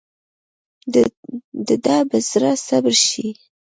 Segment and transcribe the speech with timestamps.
[1.67, 3.27] دده به زړه صبر شي.